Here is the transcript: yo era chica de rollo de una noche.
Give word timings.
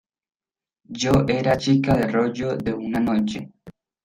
yo 1.01 1.13
era 1.37 1.53
chica 1.63 1.91
de 1.99 2.05
rollo 2.15 2.49
de 2.57 2.73
una 2.73 2.99
noche. 2.99 3.39